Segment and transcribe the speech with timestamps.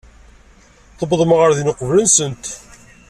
[0.97, 2.45] Tuwḍem ɣer din uqbel-nsent.